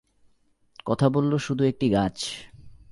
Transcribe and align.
কথা 0.85 1.07
বলল 1.09 1.31
শুধু 1.37 1.63
একটি 1.63 1.87
গাছ। 1.89 2.17